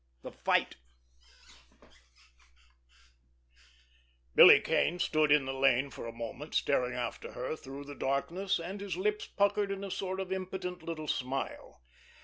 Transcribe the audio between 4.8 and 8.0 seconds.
stood in the lane for a moment, staring after her through the